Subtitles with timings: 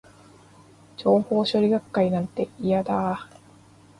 [0.97, 3.37] 情報処理学会なんて、嫌だー